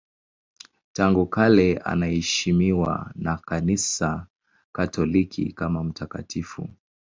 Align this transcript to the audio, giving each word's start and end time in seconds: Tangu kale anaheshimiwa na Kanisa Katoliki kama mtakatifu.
Tangu 0.93 1.25
kale 1.25 1.77
anaheshimiwa 1.77 3.11
na 3.15 3.37
Kanisa 3.37 4.27
Katoliki 4.71 5.53
kama 5.53 5.83
mtakatifu. 5.83 6.69